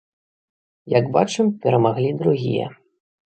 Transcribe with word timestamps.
Як 0.99 1.05
бачым, 1.17 1.51
перамаглі 1.67 2.09
другія. 2.23 2.67